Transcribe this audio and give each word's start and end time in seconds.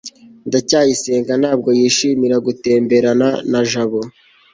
ndacyayisenga 0.47 1.33
ntabwo 1.41 1.69
yishimira 1.79 2.35
gutemberana 2.45 3.27
na 3.51 3.61
jabo 3.69 4.01